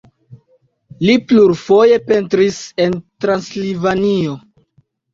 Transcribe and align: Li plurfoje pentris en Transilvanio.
Li 1.07 1.17
plurfoje 1.33 2.01
pentris 2.09 2.59
en 2.89 2.99
Transilvanio. 3.23 4.39